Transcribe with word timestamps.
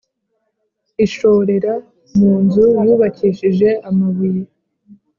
ishorera 1.05 1.73
mu 2.17 2.31
nzu 2.43 2.65
yubakishijwe 2.85 3.69
amabuye 3.89 4.43